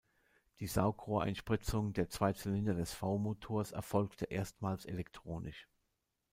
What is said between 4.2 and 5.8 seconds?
erstmals elektronisch.